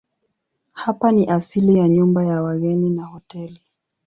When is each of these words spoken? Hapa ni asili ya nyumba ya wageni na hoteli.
Hapa 0.71 1.11
ni 1.11 1.27
asili 1.27 1.75
ya 1.79 1.89
nyumba 1.89 2.25
ya 2.25 2.41
wageni 2.43 2.89
na 2.89 3.05
hoteli. 3.05 3.61